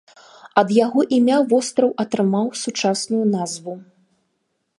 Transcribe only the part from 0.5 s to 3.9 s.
Ад яго імя востраў атрымаў сучасную назву.